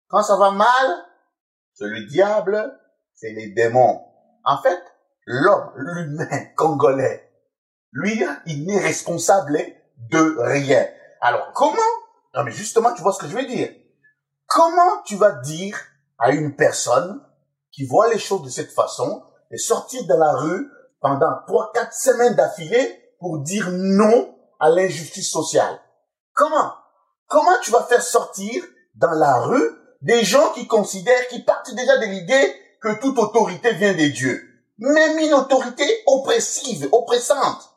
[0.08, 1.06] Quand ça va mal,
[1.74, 2.80] c'est le diable,
[3.15, 4.06] c'est les démons.
[4.43, 4.80] En fait,
[5.26, 7.28] l'homme, l'humain congolais,
[7.91, 9.58] lui, il n'est responsable
[9.98, 10.86] de rien.
[11.21, 11.76] Alors, comment
[12.36, 13.74] Non, mais justement, tu vois ce que je veux dire.
[14.45, 15.80] Comment tu vas dire
[16.19, 17.19] à une personne
[17.71, 20.69] qui voit les choses de cette façon de sortir dans la rue
[21.02, 25.80] pendant trois, quatre semaines d'affilée pour dire non à l'injustice sociale?
[26.36, 26.74] Comment?
[27.28, 28.63] Comment tu vas faire sortir
[28.95, 29.71] dans la rue
[30.02, 34.43] des gens qui considèrent, qui partent déjà de l'idée que toute autorité vient des dieux?
[34.78, 37.74] Même une autorité oppressive, oppressante.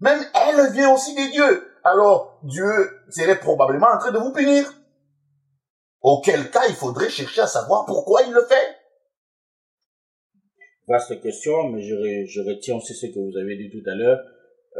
[0.00, 1.72] Même elle vient aussi des dieux.
[1.84, 4.70] Alors, Dieu serait probablement en train de vous punir.
[6.00, 8.76] Auquel cas, il faudrait chercher à savoir pourquoi il le fait.
[10.88, 14.18] Vaste question, mais je, je retiens aussi ce que vous avez dit tout à l'heure.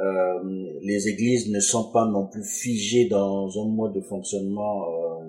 [0.02, 5.24] Euh, les églises ne sont pas non plus figées dans un mode de fonctionnement euh,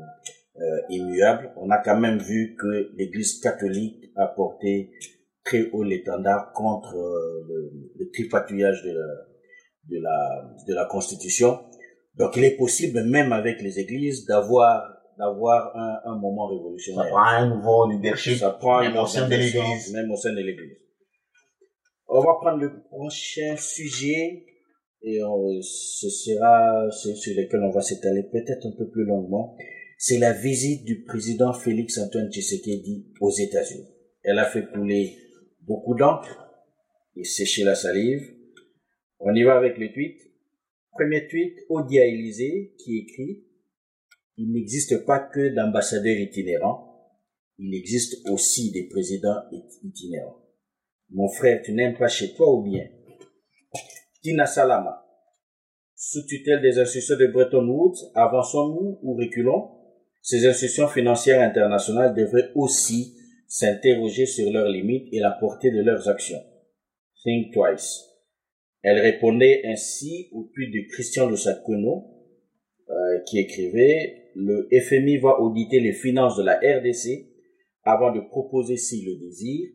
[0.59, 1.51] euh, immuable.
[1.57, 4.91] On a quand même vu que l'Église catholique a porté
[5.45, 9.07] très haut l'étendard contre euh, le, le tripatouillage de la,
[9.89, 11.59] de, la, de la Constitution.
[12.15, 17.07] Donc il est possible, même avec les églises, d'avoir d'avoir un, un moment Ça révolutionnaire.
[17.09, 19.93] prend un nouveau leadership, Ça prend même une au sein de l'église.
[19.93, 20.77] Même au sein de l'église.
[22.07, 24.45] On va prendre le prochain sujet
[25.01, 29.55] et on- ce sera sur lequel on va s'étaler peut-être un peu plus longuement.
[29.97, 33.87] C'est la visite du président Félix Antoine Tshisekedi aux États-Unis.
[34.23, 35.17] Elle a fait couler
[35.61, 36.45] beaucoup d'encre
[37.15, 38.21] et sécher la salive.
[39.19, 40.19] On y va avec le tweet.
[40.91, 43.43] Premier tweet, Odia Élysée qui écrit
[44.39, 46.93] il n'existe pas que d'ambassadeurs itinérants,
[47.57, 50.43] il existe aussi des présidents it- itinérants.
[51.09, 52.87] Mon frère, tu n'aimes pas chez toi ou bien?
[54.27, 55.05] Tina Salama,
[55.95, 59.69] sous tutelle des institutions de Bretton Woods, avançons-nous ou reculons?
[60.21, 63.15] Ces institutions financières internationales devraient aussi
[63.47, 66.43] s'interroger sur leurs limites et la portée de leurs actions.
[67.23, 68.03] Think twice.
[68.81, 72.07] Elle répondait ainsi au tweet de Christian Lusakono,
[72.89, 77.29] euh, qui écrivait le FMI va auditer les finances de la RDC
[77.83, 79.69] avant de proposer, s'il le désire,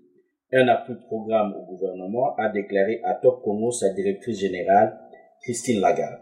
[0.53, 4.99] un appui de programme au gouvernement, a déclaré à Top Congo sa directrice générale,
[5.43, 6.21] Christine Lagarde,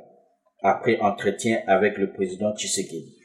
[0.62, 3.16] après entretien avec le président Tshisekedi.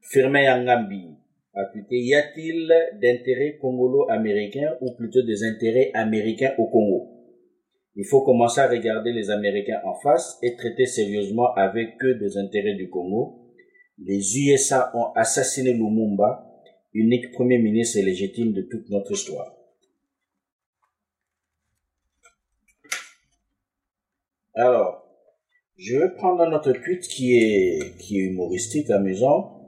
[0.00, 1.16] Firmin Yangambi
[1.54, 7.08] a y a-t-il d'intérêts congolo-américains ou plutôt des intérêts américains au Congo?
[7.96, 12.38] Il faut commencer à regarder les Américains en face et traiter sérieusement avec eux des
[12.38, 13.50] intérêts du Congo.
[13.98, 16.46] Les USA ont assassiné Lumumba,
[16.94, 19.57] unique premier ministre légitime de toute notre histoire.
[24.58, 25.04] Alors,
[25.76, 29.62] je vais prendre un autre tweet qui est, qui est humoristique, amusant.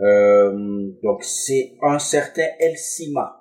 [0.00, 3.38] Euh, donc, c'est un certain El Sima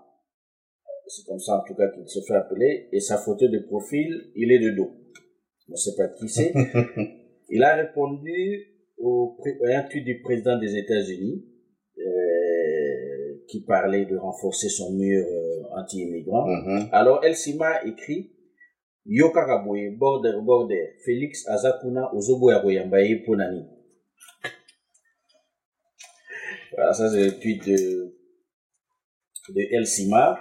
[1.08, 4.32] c'est comme ça en tout cas qu'il se fait appeler, et sa photo de profil,
[4.36, 4.92] il est de dos.
[5.70, 6.54] On ne sait pas qui c'est.
[7.50, 11.46] il a répondu au, à un tweet du président des États-Unis,
[12.00, 16.46] euh, qui parlait de renforcer son mur euh, anti-immigrant.
[16.48, 16.90] Mhm.
[16.92, 17.84] Alors, El Sima
[19.08, 23.66] écrit, Yokaraboye, border, border, Félix Azakuna, Ozobo Yaboyambaye, Ponani.
[26.76, 28.16] Voilà, ça c'est le tweet de,
[29.50, 30.38] de El Sima.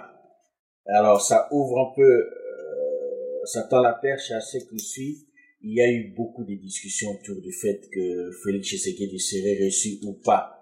[0.85, 5.27] Alors, ça ouvre un peu, euh, ça tend la perche à ce qui suit.
[5.61, 9.99] Il y a eu beaucoup de discussions autour du fait que Félix Tshisekedi serait reçu
[10.05, 10.53] ou pas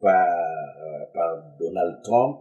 [0.00, 2.40] par, euh, par Donald Trump.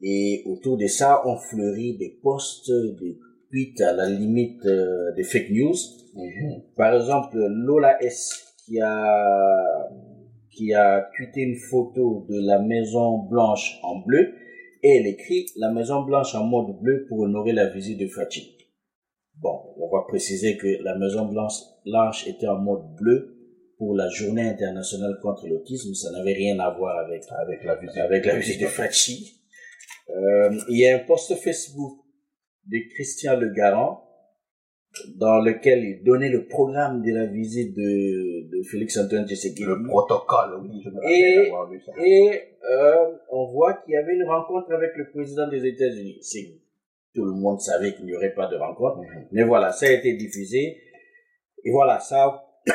[0.00, 3.18] Et autour de ça, on fleurit des posts, des
[3.80, 5.74] à la limite euh, des fake news.
[6.14, 6.62] Mhm.
[6.76, 9.88] Par exemple, Lola S qui a
[10.50, 14.34] qui a tweeté une photo de la Maison Blanche en bleu
[14.82, 18.56] et elle écrit la Maison Blanche en mode bleu pour honorer la visite de Fatih.
[19.40, 21.54] Bon, on va préciser que la Maison Blanche,
[21.86, 23.38] Blanche était en mode bleu
[23.78, 25.94] pour la journée internationale contre l'autisme.
[25.94, 29.40] Ça n'avait rien à voir avec, avec la visite, avec la visite de Fatih.
[30.10, 32.01] Euh, il y a un post Facebook
[32.66, 34.08] de Christian Le Garant
[35.16, 39.64] dans lequel il donnait le programme de la visite de, de Félix Antoine Tshisekedi.
[39.64, 41.50] Le protocole, oui, je me Et,
[42.06, 46.18] et euh, on voit qu'il y avait une rencontre avec le président des États-Unis.
[46.20, 46.58] C'est
[47.14, 49.28] tout le monde savait qu'il n'y aurait pas de rencontre, Mhm.
[49.32, 50.76] mais voilà, ça a été diffusé.
[51.64, 52.42] Et voilà, ça,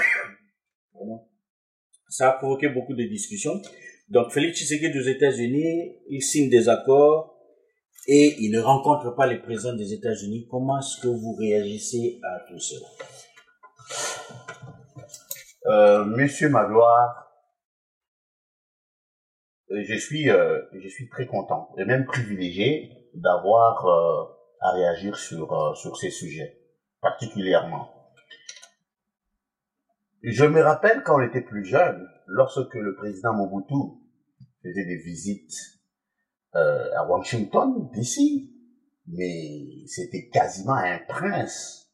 [2.09, 3.61] ça a provoqué beaucoup de discussions.
[4.09, 7.36] Donc Félix Tshisekedi aux États-Unis, il signe des accords
[8.07, 10.47] et il ne rencontre pas les présidents des États-Unis.
[10.49, 12.87] Comment est-ce que vous réagissez à tout cela?
[15.67, 17.27] Euh, Monsieur Magloire,
[19.71, 24.23] euh, je suis, euh, je suis très content et même privilégié d'avoir euh,
[24.61, 26.61] à réagir sur, euh, sur ces sujets,
[27.01, 27.93] particulièrement.
[30.23, 33.99] Je me rappelle quand on était plus jeune, lorsque le président Mobutu
[34.63, 35.53] faisait des visites
[36.55, 38.49] euh, à Washington, DC,
[39.07, 41.91] mais c'était quasiment un prince.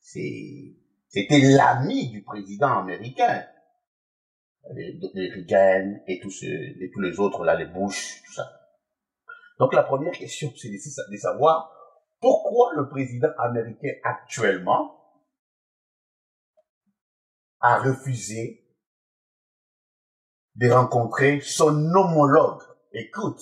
[0.00, 3.44] C'était l'ami du président américain.
[4.74, 8.50] Les, les Reagan et tous, et tous les autres, là, les Bush, tout ça.
[9.58, 11.70] Donc la première question, c'est de savoir
[12.20, 14.98] pourquoi le président américain actuellement
[17.60, 18.64] a refusé
[20.56, 22.62] de rencontrer son homologue.
[22.92, 23.40] Écoute,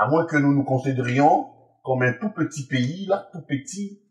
[0.00, 1.52] à moins que nous nous considérions
[1.84, 4.02] comme un tout petit pays, là, tout petit,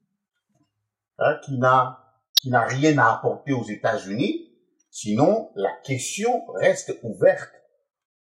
[1.17, 4.54] hein, qui n'a qui n'a rien à apporter aux États-Unis.
[4.91, 7.52] Sinon, la question reste ouverte.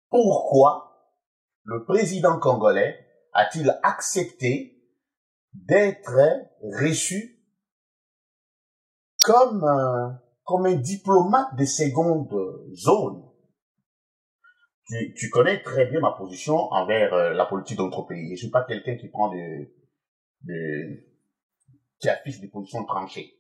[0.10, 1.15] Pourquoi
[1.63, 4.78] le président congolais a-t-il accepté
[5.54, 6.19] d'être
[6.62, 7.39] reçu
[9.23, 12.30] comme un, comme un diplomate de seconde
[12.73, 13.23] zone
[15.15, 18.32] tu, connais très bien ma position envers euh, la politique de notre pays.
[18.32, 19.67] Je suis pas quelqu'un qui prend de,
[20.43, 21.03] de,
[21.99, 23.34] qui affiche des positions tranchées.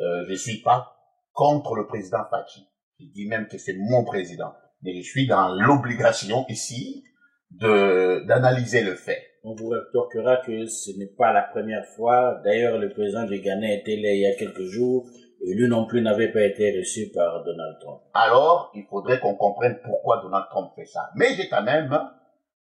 [0.00, 0.96] Euh, je suis pas
[1.32, 2.66] contre le président Fachi.
[3.00, 4.52] Je dis même que c'est mon président.
[4.82, 7.04] Mais je suis dans l'obligation ici
[7.50, 9.22] de, d'analyser le fait.
[9.44, 12.40] On vous rétorquera que ce n'est pas la première fois.
[12.44, 15.08] D'ailleurs, le président du Ghana était là il y a quelques jours
[15.40, 18.00] et lui non plus n'avait pas été reçu par Donald Trump.
[18.14, 21.10] Alors, il faudrait qu'on comprenne pourquoi Donald Trump fait ça.
[21.14, 21.96] Mais j'ai quand même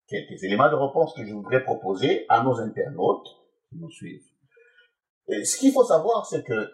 [0.07, 3.27] quelques éléments de réponse que je voudrais proposer à nos internautes
[3.69, 4.25] qui nous suivent.
[5.27, 6.71] Et ce qu'il faut savoir, c'est que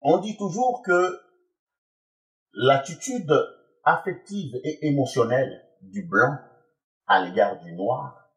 [0.00, 1.18] on dit toujours que
[2.52, 3.32] l'attitude
[3.84, 6.36] affective et émotionnelle du blanc
[7.06, 8.30] à l'égard du noir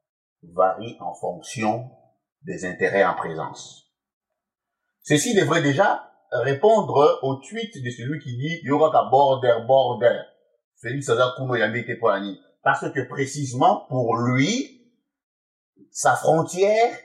[0.43, 1.89] varie en fonction
[2.43, 3.91] des intérêts en présence.
[5.01, 10.20] Ceci devrait déjà répondre au tweet de celui qui dit Yoraka border border.
[10.82, 12.40] Félix Hazard Kouno Yamete Polani.
[12.63, 14.82] Parce que précisément pour lui,
[15.92, 16.96] sa frontière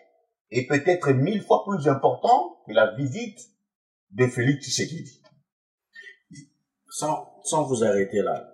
[0.51, 3.39] est peut-être mille fois plus importante que la visite
[4.11, 5.23] de Félix Tshisekedi.
[6.91, 8.53] Sans, sans vous arrêter là,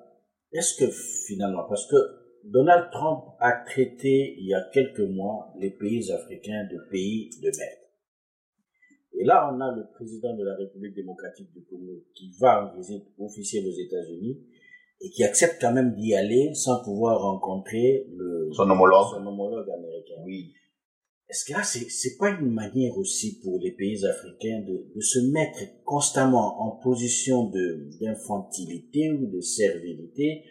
[0.53, 0.91] est-ce que
[1.27, 1.97] finalement, parce que
[2.45, 7.47] Donald Trump a traité il y a quelques mois les pays africains de pays de
[7.47, 7.88] merde.
[9.21, 12.77] Et là, on a le président de la République démocratique du Congo qui va en
[12.79, 14.39] visite officielle aux États-Unis
[15.01, 19.07] et qui accepte quand même d'y aller sans pouvoir rencontrer le, Son homologue.
[19.11, 20.23] son homologue américain.
[20.25, 20.53] Oui.
[21.29, 25.01] Est-ce que là, c'est, c'est pas une manière aussi pour les pays africains de, de
[25.01, 30.45] se mettre constamment en position de, d'infantilité ou de servilité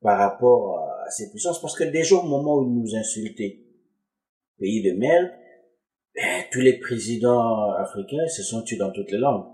[0.00, 1.60] par rapport à, à ces puissances?
[1.60, 3.58] Parce que déjà au moment où ils nous insultaient,
[4.58, 5.30] pays de merde,
[6.14, 9.46] ben, tous les présidents africains se sont tués dans toutes les langues.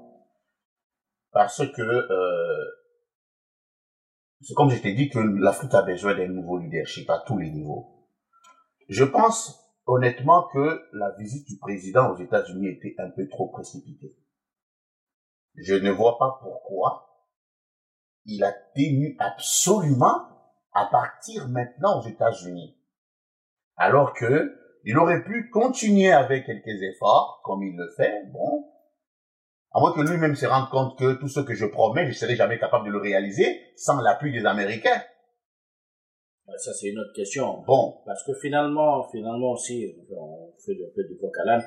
[1.33, 2.65] Parce que, euh,
[4.41, 7.51] c'est comme je t'ai dit que l'Afrique a besoin d'un nouveau leadership à tous les
[7.51, 8.09] niveaux.
[8.89, 14.17] Je pense honnêtement que la visite du président aux États-Unis était un peu trop précipitée.
[15.55, 17.27] Je ne vois pas pourquoi
[18.25, 20.29] il a tenu absolument
[20.73, 22.77] à partir maintenant aux États-Unis.
[23.77, 24.55] Alors que
[24.89, 28.65] il aurait pu continuer avec quelques efforts, comme il le fait, bon,
[29.71, 32.37] à moins que lui-même se rende compte que tout ce que je promets, je serai
[32.37, 35.03] jamais capable de le réaliser sans l'appui des Américains.
[36.47, 37.63] Ben, Ça, c'est une autre question.
[37.67, 41.65] Bon, Parce que finalement, finalement aussi, on fait un peu du coq à l'âne.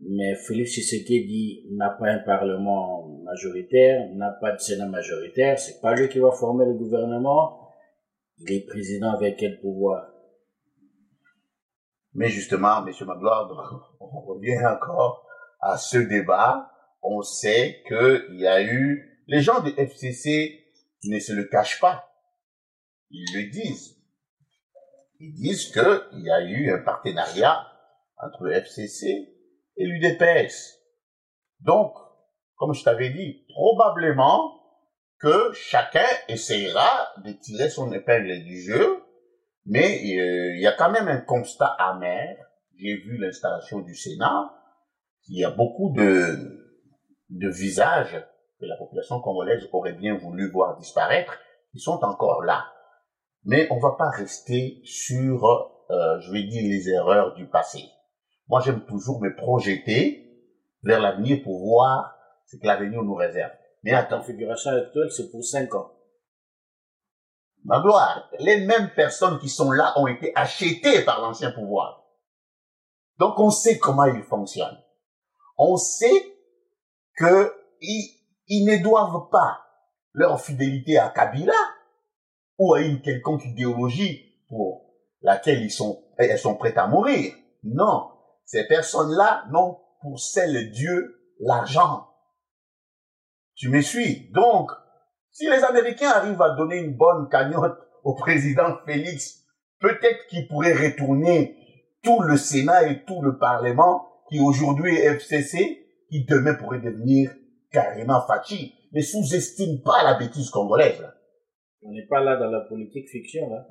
[0.00, 5.94] Mais Félix dit n'a pas un parlement majoritaire, n'a pas de sénat majoritaire, c'est pas
[5.94, 7.68] lui qui va former le gouvernement.
[8.38, 10.19] Il est président avec quel pouvoir?
[12.14, 12.92] Mais justement, M.
[13.06, 15.26] Magloire, on revient encore
[15.60, 16.70] à ce débat.
[17.02, 20.64] On sait qu'il y a eu, les gens du FCC
[21.04, 22.10] ne se le cachent pas.
[23.10, 23.96] Ils le disent.
[25.18, 27.66] Ils disent qu'il y a eu un partenariat
[28.18, 29.28] entre le FCC
[29.76, 30.78] et l'UDPS.
[31.60, 31.94] Donc,
[32.56, 34.60] comme je t'avais dit, probablement
[35.18, 39.02] que chacun essayera de tirer son épingle du jeu,
[39.66, 42.36] mais euh, il y a quand même un constat amer.
[42.76, 44.54] J'ai vu l'installation du Sénat,
[45.28, 46.60] il y a beaucoup de,
[47.28, 48.24] de visages
[48.58, 51.38] que la population congolaise aurait bien voulu voir disparaître,
[51.72, 52.64] qui sont encore là.
[53.44, 55.44] Mais on va pas rester sur,
[55.90, 57.84] euh, je vais dire, les erreurs du passé.
[58.48, 60.26] Moi, j'aime toujours me projeter
[60.82, 63.52] vers l'avenir pour voir ce que l'avenir nous réserve.
[63.82, 65.92] Mais la configuration actuelle, c'est pour cinq ans.
[67.64, 72.04] Ma gloire, les mêmes personnes qui sont là ont été achetées par l'ancien pouvoir.
[73.18, 74.80] Donc on sait comment ils fonctionnent.
[75.58, 76.36] On sait
[77.16, 79.60] que ils, ne doivent pas
[80.12, 81.52] leur fidélité à Kabila
[82.58, 87.34] ou à une quelconque idéologie pour laquelle ils sont, elles sont prêtes à mourir.
[87.62, 88.10] Non,
[88.44, 92.08] ces personnes-là n'ont pour seul Dieu l'argent.
[93.54, 94.30] Tu me suis?
[94.30, 94.70] Donc,
[95.32, 99.44] si les Américains arrivent à donner une bonne cagnotte au président Félix,
[99.80, 101.56] peut-être qu'il pourrait retourner
[102.02, 107.30] tout le Sénat et tout le Parlement, qui aujourd'hui est FCC, qui demain pourrait devenir
[107.70, 108.74] carrément Fachi.
[108.92, 111.06] Mais sous-estime pas la bêtise congolaise.
[111.82, 113.66] On n'est pas là dans la politique fiction, là.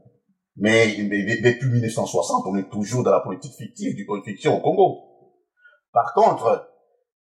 [0.56, 5.06] Mais, depuis 1960, on est toujours dans la politique fictive du fiction au Congo.
[5.94, 6.70] Par contre,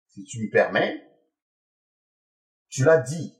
[0.07, 1.01] si tu me permets,
[2.69, 3.38] tu l'as dit,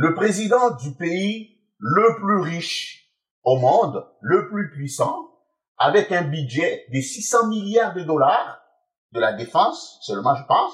[0.00, 5.28] le président du pays le plus riche au monde, le plus puissant,
[5.76, 8.62] avec un budget de 600 milliards de dollars
[9.10, 10.72] de la défense, seulement je pense,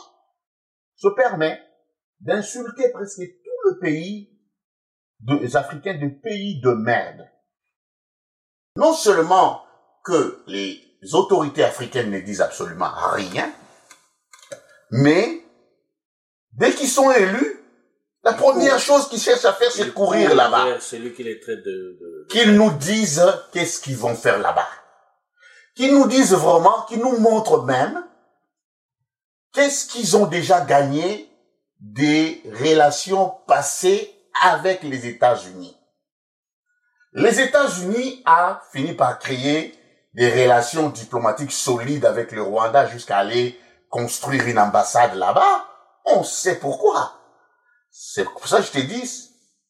[0.97, 1.59] se permet
[2.21, 4.29] d'insulter presque tout le pays
[5.21, 7.27] des Africains de pays de merde.
[8.77, 9.63] Non seulement
[10.05, 10.83] que les
[11.15, 13.51] autorités africaines ne disent absolument rien,
[14.91, 15.41] mais
[16.53, 17.64] dès qu'ils sont élus,
[18.25, 20.81] la première chose qu'ils cherchent à faire, c'est de courir là-bas.
[20.81, 22.27] Celui qui les traite de...
[22.31, 24.69] Qu'ils nous disent qu'est-ce qu'ils vont faire là-bas.
[25.75, 28.03] Qu'ils nous disent vraiment, qu'ils nous montrent même
[29.55, 31.31] qu'est-ce qu'ils ont déjà gagné
[31.81, 35.77] des relations passées avec les États-Unis.
[37.13, 39.79] Les États-Unis a fini par créer
[40.15, 43.59] des relations diplomatiques solides avec le Rwanda jusqu'à aller
[43.89, 45.67] construire une ambassade là-bas.
[46.05, 47.21] On sait pourquoi.
[47.97, 49.09] C'est pour ça que je t'ai dit,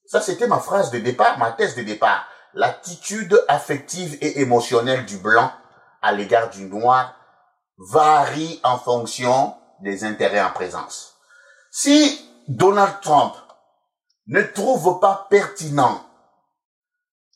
[0.07, 2.27] ça c'était ma phrase de départ, ma thèse de départ.
[2.55, 5.53] L'attitude affective et émotionnelle du blanc
[6.01, 7.15] à l'égard du noir
[7.77, 11.17] varie en fonction des intérêts en présence.
[11.71, 12.19] Si
[12.49, 13.35] Donald Trump
[14.29, 16.03] ne trouve pas pertinent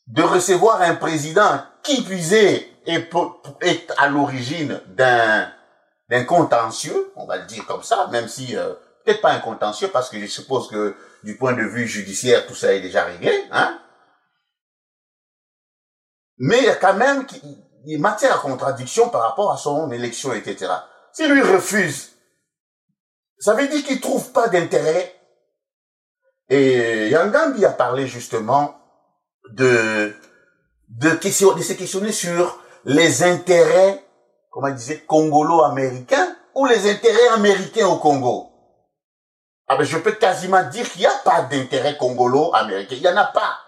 [0.06, 5.52] de recevoir un président qui puisait est, à l'origine d'un
[6.08, 8.72] d'un contentieux, on va le dire comme ça, même si euh,
[9.08, 10.94] peut-être pas un contentieux parce que je suppose que
[11.24, 13.80] du point de vue judiciaire tout ça est déjà réglé, hein.
[16.36, 17.26] Mais il y a quand même
[17.86, 20.70] une matière à contradiction par rapport à son élection, etc.
[21.12, 22.12] Si lui refuse,
[23.38, 25.14] ça veut dire qu'il trouve pas d'intérêt.
[26.48, 28.76] Et Yangambi a parlé justement
[29.50, 30.14] de,
[30.88, 34.04] de, question, de se questionner sur les intérêts,
[34.50, 38.47] comment il disait, congolo-américains ou les intérêts américains au Congo.
[39.68, 42.96] Ah ben, je peux quasiment dire qu'il n'y a pas d'intérêt congolo-américain.
[42.96, 43.58] Il n'y en a pas.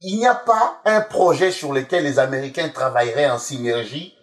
[0.00, 4.16] Il n'y a pas un projet sur lequel les Américains travailleraient en synergie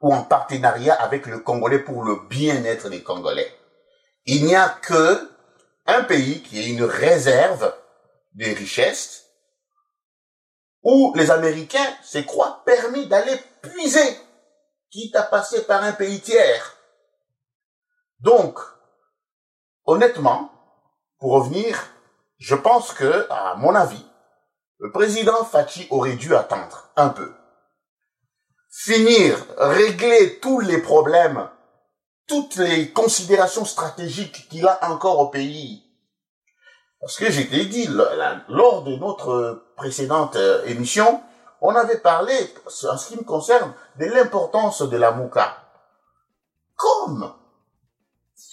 [0.00, 3.54] ou en partenariat avec le Congolais pour le bien-être des Congolais.
[4.26, 5.30] Il n'y a que
[5.86, 7.74] un pays qui est une réserve
[8.34, 9.26] des richesses
[10.82, 14.18] où les Américains se croient permis d'aller puiser,
[14.90, 16.76] quitte à passer par un pays tiers.
[18.20, 18.58] Donc,
[19.84, 20.51] honnêtement,
[21.22, 21.78] pour revenir,
[22.38, 24.04] je pense que, à mon avis,
[24.80, 27.32] le président Fachi aurait dû attendre un peu.
[28.72, 31.48] Finir, régler tous les problèmes,
[32.26, 35.84] toutes les considérations stratégiques qu'il a encore au pays,
[37.00, 37.86] parce que j'ai dit,
[38.48, 41.22] lors de notre précédente euh, émission,
[41.60, 42.34] on avait parlé,
[42.66, 45.56] en ce qui me concerne, de l'importance de la mouka.
[46.74, 47.32] Comme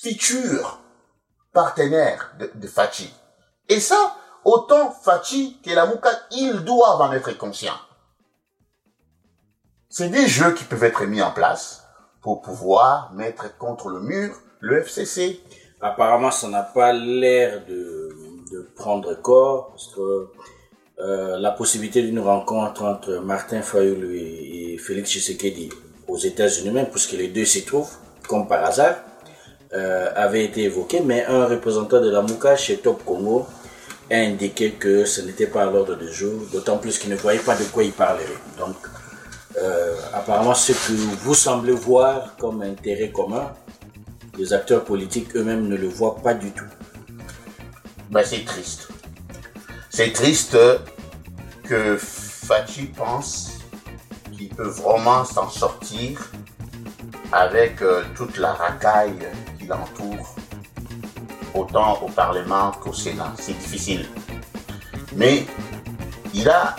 [0.03, 0.79] futur
[1.63, 3.13] partenaire de, de Fachi.
[3.67, 7.81] Et ça, autant Fachi que la Mouka, ils doivent en être conscients.
[9.89, 11.83] C'est des jeux qui peuvent être mis en place
[12.21, 14.29] pour pouvoir mettre contre le mur
[14.61, 15.41] le FCC.
[15.81, 17.85] Apparemment, ça n'a pas l'air de,
[18.75, 20.27] prendre corps, parce que
[20.99, 25.69] euh, la possibilité d'une rencontre entre Martin Fayoulou et, et Félix Tshisekedi
[26.07, 27.95] aux États-Unis même, puisque les deux s'y trouvent,
[28.27, 28.95] comme par hasard,
[29.73, 33.45] euh, avait été évoquée, mais un représentant de la Mouka chez Top Congo
[34.11, 37.39] a indiqué que ce n'était pas à l'ordre du jour, d'autant plus qu'il ne voyait
[37.39, 38.25] pas de quoi il parlerait.
[38.57, 38.75] Donc,
[39.57, 40.91] euh, apparemment, ce que
[41.23, 43.53] vous semblez voir comme intérêt commun,
[44.37, 46.65] les acteurs politiques eux-mêmes ne le voient pas du tout.
[48.09, 48.87] Ben, c'est triste.
[49.89, 50.57] C'est triste
[51.63, 53.59] que Fachi pense
[54.31, 56.31] qu'il peut vraiment s'en sortir
[57.31, 59.27] avec euh, toute la racaille
[59.69, 60.35] qui l'entoure,
[61.53, 63.33] autant au Parlement qu'au Sénat.
[63.39, 64.07] C'est difficile.
[65.15, 65.45] Mais
[66.33, 66.75] il a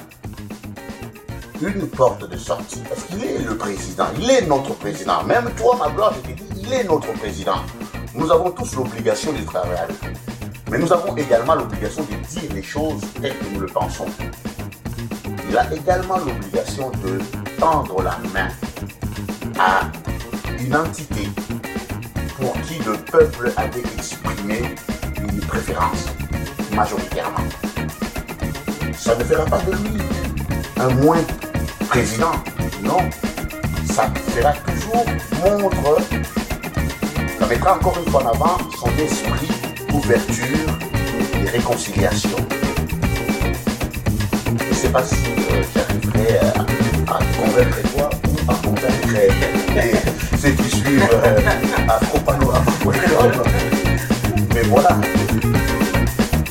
[1.61, 5.23] une porte de sortie parce qu'il est le président, il est notre président.
[5.25, 7.61] Même toi, ma gloire, je te dis, il est notre président.
[8.15, 10.15] Nous avons tous l'obligation de travailler avec lui.
[10.71, 14.07] Mais nous avons également l'obligation de dire les choses telles que nous le pensons.
[15.49, 17.19] Il a également l'obligation de
[17.59, 18.49] tendre la main
[19.59, 19.83] à
[20.61, 21.29] une entité
[22.79, 24.63] le peuple avait exprimé
[25.19, 26.07] une préférence
[26.75, 27.45] majoritairement.
[28.97, 30.03] Ça ne fera pas de lui
[30.79, 31.23] un moins
[31.89, 32.33] président,
[32.83, 32.99] non.
[33.93, 35.05] Ça fera toujours
[35.45, 35.99] montre,
[37.39, 39.49] ça mettra encore une fois en avant son esprit
[39.89, 40.79] d'ouverture
[41.45, 42.37] et réconciliation.
[44.47, 49.09] Je ne sais pas si euh, j'arriverai à, convaincre toi ou à convaincre
[49.75, 51.41] les- ceux qui suivent euh,
[51.89, 53.43] afropanorama.com.
[54.55, 54.99] Mais voilà.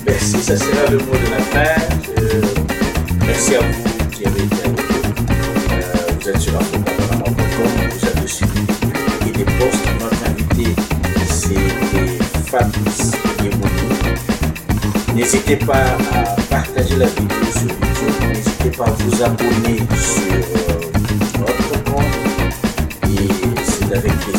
[0.06, 1.82] Merci, ça sera le mot de la fin.
[2.20, 2.42] Euh,
[3.26, 5.24] merci à vous qui avez été avec nous.
[5.72, 5.82] Euh,
[6.20, 8.62] vous êtes sur afropanorama.com, vous avez suivi
[9.28, 9.86] et des postes.
[10.00, 10.76] Notre invité,
[11.28, 13.12] c'était Fabrice
[13.44, 13.72] Yebouni.
[15.16, 20.79] N'hésitez pas à partager la vidéo sur YouTube, n'hésitez pas à vous abonner sur euh,
[24.02, 24.39] Gracias.